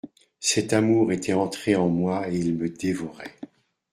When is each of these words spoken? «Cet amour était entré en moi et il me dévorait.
«Cet 0.39 0.73
amour 0.73 1.11
était 1.11 1.33
entré 1.33 1.75
en 1.75 1.87
moi 1.87 2.27
et 2.27 2.35
il 2.35 2.55
me 2.55 2.69
dévorait. 2.69 3.35